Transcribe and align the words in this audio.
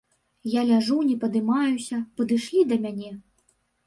Я 0.51 0.61
ляжу, 0.69 0.95
не 1.09 1.17
падымаюся, 1.23 1.99
падышлі 2.21 2.63
да 2.73 2.79
мяне. 2.87 3.11